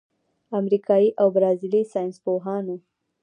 امریکايي 0.59 1.09
او 1.21 1.27
برازیلي 1.35 1.81
ساینسپوهانو 1.93 2.75